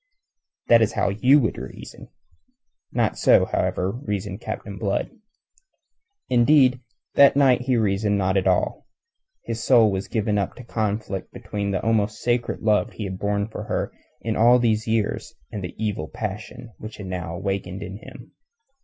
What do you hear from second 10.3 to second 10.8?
up to